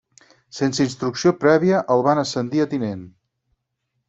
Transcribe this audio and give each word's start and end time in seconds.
Sense 0.59 0.87
instrucció 0.89 1.33
prèvia, 1.43 1.83
el 1.97 2.03
van 2.09 2.23
ascendir 2.23 2.65
a 2.65 2.69
tinent. 2.73 3.09